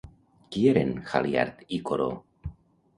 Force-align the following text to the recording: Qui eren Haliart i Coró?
Qui 0.55 0.63
eren 0.71 0.95
Haliart 1.11 1.63
i 1.79 1.83
Coró? 1.93 2.13